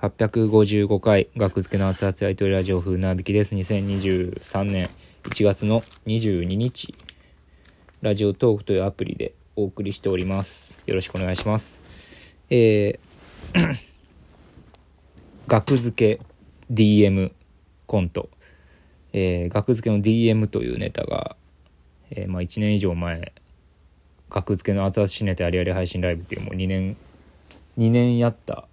[0.00, 3.54] 855回学付けの熱々やりとりラジオ風なびきです。
[3.54, 4.88] 2023年
[5.24, 6.94] 1月の22日
[8.00, 10.82] ラジオトークというアプリでお送りしております。
[10.86, 11.82] よろしくお願いします。
[12.48, 13.78] えー
[15.46, 16.22] 学付け
[16.72, 17.32] DM
[17.86, 18.30] コント、
[19.12, 21.36] えー学付けの DM というネタが、
[22.10, 23.34] えーまあ、1年以上前
[24.30, 26.96] 学付けの熱々しネタありあり配信ライブっていうもう2年
[27.76, 28.66] 2年やった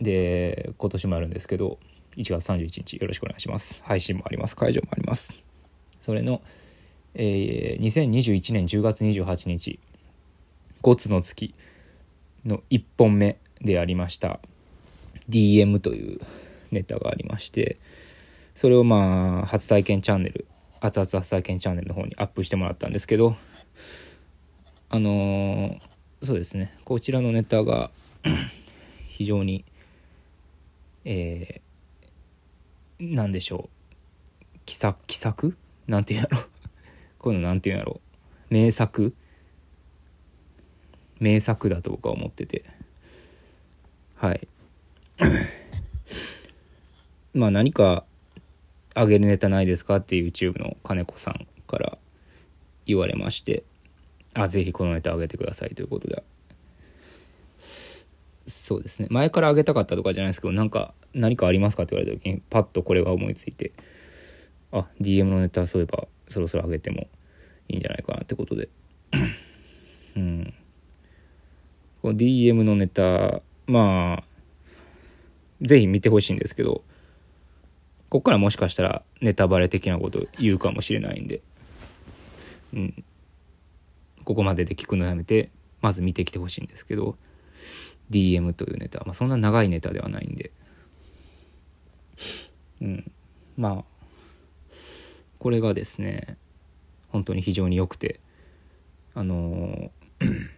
[0.00, 1.78] で今年もあるんですけど
[2.16, 3.82] 1月31日よろしくお願いします。
[3.84, 4.56] 配信もあります。
[4.56, 5.34] 会場もあります。
[6.00, 6.40] それの、
[7.14, 9.78] えー2021年10月28日
[10.82, 11.54] 「ゴツの月」
[12.46, 14.38] の1本目でありました
[15.28, 16.20] DM という
[16.70, 17.78] ネタがありまして
[18.54, 20.46] それをまあ初体験チャンネル
[20.80, 23.36] 熱々初体験チャンネルの方にアップしてもらったんですけど
[24.90, 25.80] あのー
[26.22, 27.90] そうですねこちらのネタが
[29.06, 29.64] 非常に
[31.08, 34.58] えー、なんでしょう。
[34.66, 36.38] 奇作奇作なんていうんやろ。
[37.18, 38.00] こういうのなんていうんやろ。
[38.50, 39.14] 名作？
[41.20, 42.64] 名作だと僕は思ってて。
[44.16, 44.48] はい。
[47.34, 48.04] まあ何か
[48.94, 51.98] あげるネタないですかって YouTube の金子さんから
[52.84, 53.62] 言われまして。
[54.34, 56.24] あぜひこのネタあげてくださいということで。
[58.48, 59.08] そうですね。
[59.10, 63.72] 前からあげたかったとかじゃないですけどなんか何かありますかって言われた時にパッとこれが思いついて
[64.72, 67.08] あ DM のネタそういえばそろそろあげても
[67.68, 68.68] いいんじゃないかなってことで。
[70.16, 70.54] うん。
[72.02, 74.24] この DM のネタまあ
[75.60, 76.84] ぜひ見てほしいんですけど
[78.08, 81.40] こっからもしかしたらネタバレ的なこと言うかもしれないんで。
[82.74, 83.04] うん。
[84.24, 87.16] ここまでで聞くのやめてまず見てきてほしいんですけど。
[88.10, 90.50] DM というネタ、まあ、そんな長いネタではないんで。
[92.80, 93.12] うん。
[93.56, 93.84] まあ
[95.38, 96.36] これがですね
[97.08, 98.20] 本当に非常に良くて。
[99.14, 100.48] あのー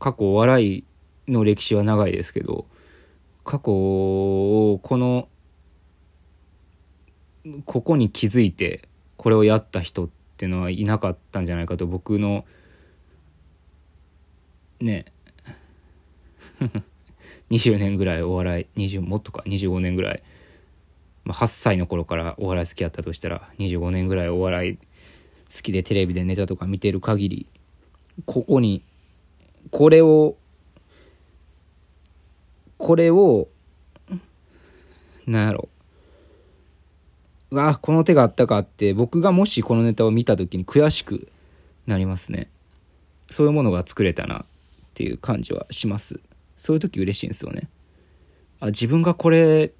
[0.00, 0.84] 過去お笑い
[1.28, 2.66] の歴史は長いですけど
[3.44, 5.28] 過去をこの
[7.66, 12.44] ここに気づいてこれをやった人っていうのはいなかったんじゃないかと僕の
[14.80, 15.04] ね
[17.50, 20.22] 20年ぐらいお笑い20もっとか25年ぐらい、
[21.24, 24.82] まあ、8歳の頃からお笑い好きやったとしたら25年ぐらいお笑い好
[25.62, 27.46] きでテレビでネタとか見てる限り
[28.24, 28.82] ここに
[29.70, 30.36] これを
[32.78, 33.48] これを
[35.26, 35.68] なんやろ。
[37.50, 41.28] うわこの手があったかって僕がもしこのネタを見た時に悔しく
[41.86, 42.48] なりますね。
[43.30, 44.44] そういうものが作れたなっ
[44.94, 46.20] ていう感じはします。
[46.60, 47.70] そういう時嬉しいんですよね。
[48.60, 49.72] あ自分がこれ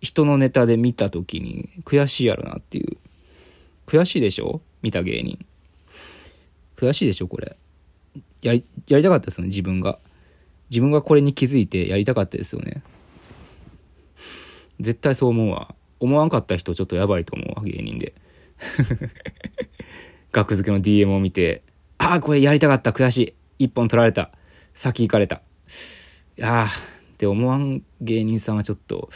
[0.00, 2.96] 人のネタで見た時に悔しいやろなっていう。
[3.88, 4.60] 悔しいでしょ？
[4.80, 5.44] 見た芸人。
[6.76, 7.56] 悔しいでしょこれ？
[8.42, 9.98] やりやりたかったですよね自分が。
[10.70, 12.82] 自分がこれに気づいてやりたかったですよね。
[14.78, 15.74] 絶対そう思うわ。
[15.98, 18.14] 思わんかった人ちょっとやばいと思うわ芸人で。
[20.30, 21.62] 額付けの DM を見て
[21.96, 23.64] ああこれやりたかった悔しい。
[23.64, 24.30] 一本取られた。
[24.74, 25.42] 先行かれた。
[26.38, 26.70] やーっ
[27.18, 29.10] て思わん芸人さんはちょっと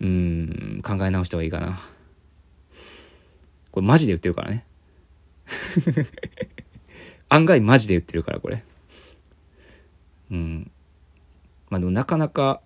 [0.00, 1.80] うん考え直した方がいいかな。
[3.72, 4.64] これマジで言ってるからね。
[7.28, 8.62] 案外マジで言ってるからこれ。
[10.30, 10.70] うん。
[11.68, 12.60] まあでもなかなか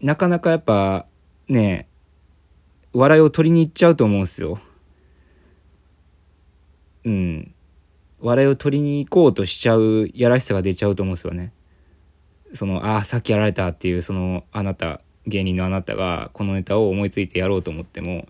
[0.00, 1.06] なかなかやっぱ
[1.48, 1.88] ね
[2.92, 4.60] 笑いを取りに行っちゃうと思うんですよ。
[7.04, 7.54] うん。
[8.20, 11.53] 笑いを取りに行こうとしちゃうやらしさが出ちゃうと思うんですよね。
[12.52, 18.26] そのああさっきやられたっていうそのあなた芸人のあなたがこのネタを思いついてやろうと思っても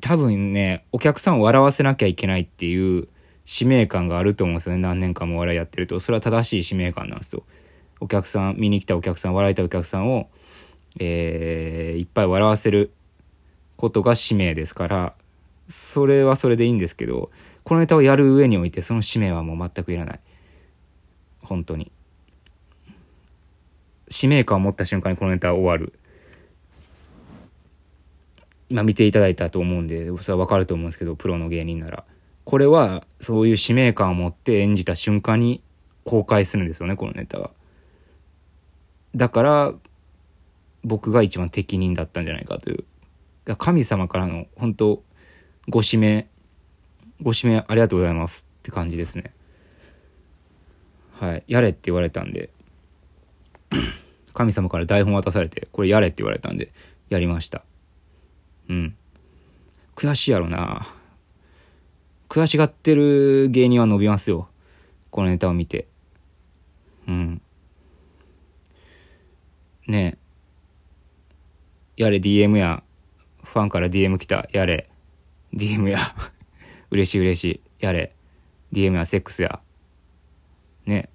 [0.00, 3.08] 多分ねお客さんを笑わせなきゃいけないっていう
[3.44, 4.80] 使命感があると思うんですよね。
[4.80, 6.00] 何年間も笑いやってると。
[6.00, 7.42] それは正しい使命感なんですよ。
[8.00, 10.28] お客さん見に来たお客さん笑いたお客さんを、
[10.98, 12.92] えーいっぱい笑わせる
[13.76, 15.14] ことが使命ですから
[15.68, 17.30] それはそれでいいんですけど
[17.62, 20.20] このネタをやる上においてその使命はもう全くいらない。
[21.42, 21.90] 本当に。
[24.14, 25.92] 使命感を持った瞬間にこのネタは終わる。
[28.70, 32.04] ま見ていただいたと思うんでそれは分かると思うんですけどプロの芸人なら。
[32.44, 35.62] これはそういう使命感を持って演じた瞬間に
[36.04, 37.50] 公開するんですよねこのネタは。
[39.16, 39.74] だから
[40.84, 42.84] 僕が一番適任だったんじゃないかという。
[43.56, 45.02] 神様からの本当
[45.68, 46.28] ご指名
[47.20, 49.32] ご指名ありがとうございますって感じですね。
[51.14, 51.42] はい。
[51.48, 52.50] やれって言われたんで。
[54.34, 56.72] 神様から台本渡されてこれやれって言われたんで
[57.08, 57.64] やりました。
[58.68, 58.96] うん。
[59.96, 60.86] 悔しいやろな。
[62.28, 64.48] 悔しがってる芸人は伸びますよ。
[65.10, 65.86] このネタを見て。
[67.06, 67.42] うん。
[69.86, 70.18] ね
[71.96, 72.02] え。
[72.02, 72.82] やれ DM や。
[73.44, 74.48] ファンから DM 来た。
[74.52, 74.90] やれ。
[75.54, 75.98] DM や。
[76.90, 77.60] 嬉しい嬉しい。
[77.78, 78.16] やれ。
[78.72, 79.06] DM や。
[79.06, 79.60] セックスや。
[80.86, 81.08] ね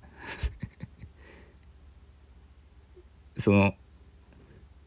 [3.40, 3.74] その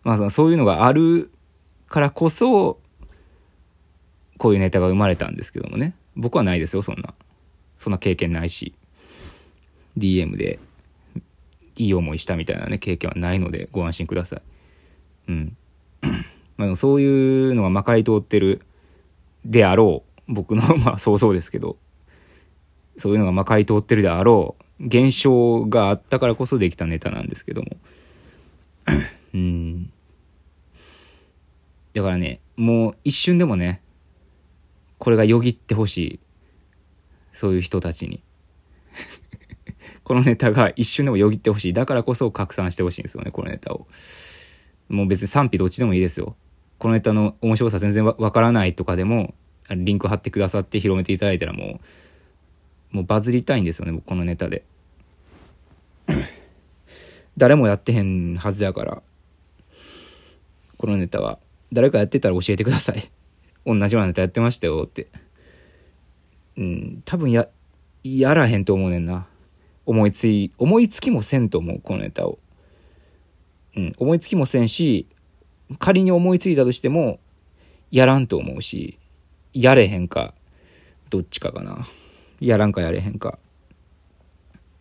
[0.05, 1.31] まあそういうのがある
[1.89, 2.81] からこそ
[4.39, 5.95] こういうネタが生まれたんですけどもね。
[6.17, 7.15] 僕はないですよそんな。
[7.79, 8.75] そんな経験ないし。
[9.97, 10.59] DM で
[11.77, 14.43] いい思いしたみたいなね経験はないのでご安心ください。
[15.29, 15.57] うん。
[16.57, 18.63] まあそういうのがまかり通ってる
[19.45, 20.33] であろう。
[20.33, 21.77] 僕の まあ想像ですけど。
[22.99, 24.85] そういうのがまかり通ってるであろう。
[24.85, 27.77] 現象があったからこそできたネタなんですけども。
[29.34, 29.93] うん。
[31.93, 33.82] だからねもう一瞬でもね
[34.99, 36.20] これがよぎってほしい。
[37.32, 38.23] そういう人たちに。
[40.05, 41.73] このネタが一瞬でもよぎってほしい。
[41.73, 43.88] だからこそ拡散してほしいんですよねこのネタを。
[44.88, 46.37] もう別に賛否どっちでもいいですよ。
[46.79, 49.34] このネタの面白さ全然わからないとかでも
[49.70, 51.81] リンク貼ってくださって広めていただいたらも
[52.93, 54.64] うもうバズりたいんですよねこのネタで。
[57.37, 59.02] 誰もやってへんはずやから。
[60.76, 61.38] このネタは。
[61.73, 63.11] 誰かやってたら教えてください。
[63.64, 65.08] 同じようなネタやってましたよって。
[66.56, 67.49] うん多分や
[68.05, 69.26] やらへんと思うねんな。
[69.87, 72.38] 思いつい思いつきもせんと思うこのネタを。
[73.76, 75.06] うん思いつきもせんし
[75.79, 77.20] 仮に思いついたとしても
[77.90, 78.99] やらんと思うし
[79.55, 80.34] やれへんか
[81.08, 81.87] どっちかかな。
[82.40, 83.38] やらんかやれへんか。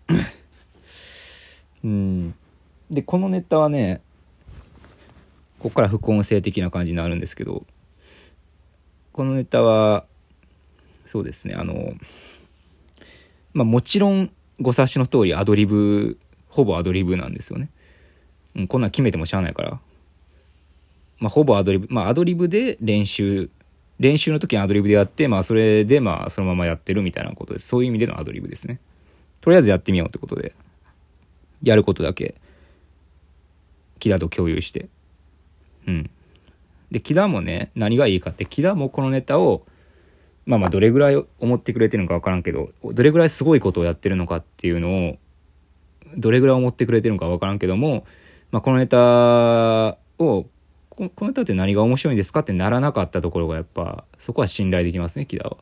[1.84, 2.34] うん。
[2.92, 4.02] でこのネタはね
[5.60, 7.66] ここから副音声的な感じになるんですけど
[9.14, 10.06] このネタは
[11.06, 11.94] そうですねあの
[13.54, 16.18] まあもちろんご察しの通りアドリブ
[16.50, 17.70] ほぼアドリブなんですよね、
[18.56, 19.80] うん、こんなん決めてもしゃあないから。
[21.20, 23.50] まあほぼアドリブまあアドリブで練習
[24.00, 27.68] 練習の時にアドリブでやってまあそれでまあそのままやってるみたいなことです。
[27.68, 28.80] そういう意味でのアドリブですね。
[29.40, 30.54] とりあえずやってみようってことで
[31.62, 32.36] やることだけ
[34.02, 34.90] 木田と共有して
[35.88, 36.10] うん
[36.92, 39.66] で木田もね何がいいかって木田もこのネタを
[40.46, 45.18] まあまあどれぐらい思ってくれてるのか分からんけどどれぐらいすごいことをやってるのかっていうのを
[46.18, 48.06] どれぐらい思ってくれてるのか分からんけども、
[48.52, 50.46] まあ、このネタを
[50.90, 55.58] このネタって何が面白いんですかってならなかったところがやっぱそこは信頼できますね木田は。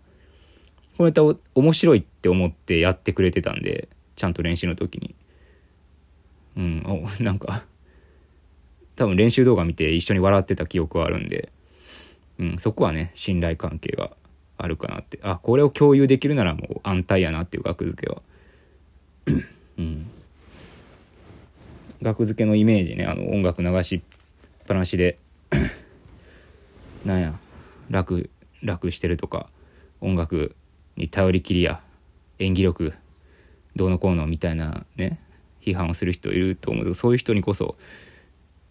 [0.97, 5.15] このネタを面白いって思ってやってくれてたんでちゃんと練習の時に。
[6.57, 7.63] うん、 なんか
[8.99, 11.53] 多分練習動画見て一緒に笑ってた記憶はあるんで、
[12.37, 14.11] うん、そこはね信頼関係が
[14.57, 15.19] あるかなって。
[15.23, 18.21] あこれを共有できるならもう安泰やなっていう額付けは。
[19.77, 20.05] うん。
[22.01, 24.01] 額付けのイメージねあの音楽流しっ
[24.67, 25.17] ぱなしで。
[27.05, 27.39] なんや
[27.89, 28.29] 楽
[28.61, 29.47] 楽してるとか
[30.01, 30.57] 音楽
[30.97, 31.81] に頼りきりや
[32.39, 32.93] 演技力
[33.77, 35.21] どうのこうのみたいなね
[35.61, 37.77] 批判をする人いると思うけどそういう人にこそ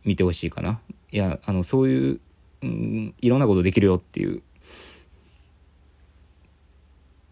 [0.08, 0.80] 見てほしいかな。
[1.12, 2.20] いやあのそういう、
[2.62, 4.42] うん、いろんなことできるよっていう。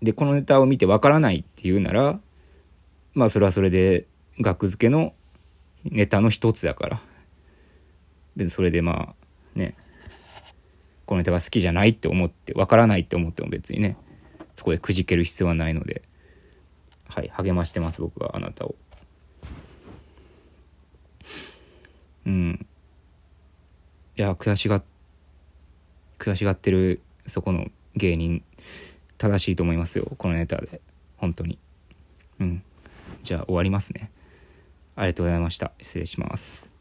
[0.03, 2.21] でこのネタを見てわからないっていうなら
[3.15, 4.07] まあそれはそれで
[4.39, 5.15] 額付けの
[5.85, 7.01] ネタの一つだから。
[8.37, 9.15] でそれでま
[9.57, 9.75] あね。
[11.07, 13.97] このネタが好きじゃないって思ってわからないって思っても別にね
[14.57, 16.03] そこでくじける必要はないので。
[17.09, 18.75] はい励ましてます僕はあなたを。
[22.27, 22.66] うん。
[24.17, 24.83] いや悔しが
[26.19, 28.43] 悔しがってるそこの芸人
[29.19, 30.11] 正しいと思いますよ。
[30.19, 30.81] このネタで。
[31.17, 31.59] 本当に。
[32.41, 32.63] うん。
[33.23, 34.11] じゃあ終わりますね。
[34.95, 35.73] ありがとうございました。
[35.81, 36.76] 失礼します。